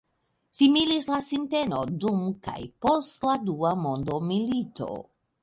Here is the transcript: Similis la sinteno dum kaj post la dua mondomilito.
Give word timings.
Similis 0.59 1.07
la 1.13 1.19
sinteno 1.25 1.81
dum 2.05 2.23
kaj 2.49 2.57
post 2.87 3.29
la 3.31 3.37
dua 3.51 3.77
mondomilito. 3.85 4.91